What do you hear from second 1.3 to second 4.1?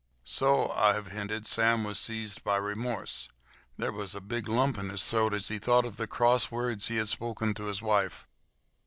Sam was seized by remorse. There